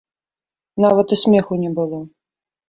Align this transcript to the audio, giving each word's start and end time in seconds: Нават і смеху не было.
Нават 0.85 1.13
і 1.17 1.19
смеху 1.25 1.59
не 1.67 1.71
было. 1.81 2.01